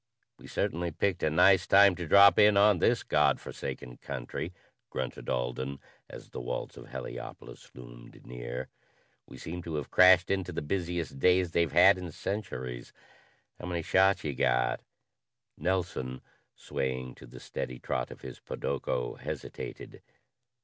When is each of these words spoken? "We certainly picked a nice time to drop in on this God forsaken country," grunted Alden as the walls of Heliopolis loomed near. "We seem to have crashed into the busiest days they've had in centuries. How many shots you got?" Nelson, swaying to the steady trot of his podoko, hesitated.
"We 0.39 0.47
certainly 0.47 0.89
picked 0.89 1.21
a 1.21 1.29
nice 1.29 1.67
time 1.67 1.95
to 1.97 2.07
drop 2.07 2.39
in 2.39 2.57
on 2.57 2.79
this 2.79 3.03
God 3.03 3.39
forsaken 3.39 3.97
country," 3.97 4.51
grunted 4.89 5.29
Alden 5.29 5.77
as 6.09 6.29
the 6.31 6.41
walls 6.41 6.75
of 6.75 6.89
Heliopolis 6.89 7.69
loomed 7.75 8.25
near. 8.25 8.67
"We 9.27 9.37
seem 9.37 9.61
to 9.61 9.75
have 9.75 9.91
crashed 9.91 10.31
into 10.31 10.51
the 10.51 10.63
busiest 10.63 11.19
days 11.19 11.51
they've 11.51 11.71
had 11.71 11.99
in 11.99 12.11
centuries. 12.11 12.93
How 13.59 13.67
many 13.67 13.83
shots 13.83 14.23
you 14.23 14.33
got?" 14.33 14.81
Nelson, 15.55 16.21
swaying 16.55 17.13
to 17.13 17.27
the 17.27 17.39
steady 17.39 17.77
trot 17.77 18.09
of 18.09 18.21
his 18.21 18.39
podoko, 18.39 19.19
hesitated. 19.19 20.01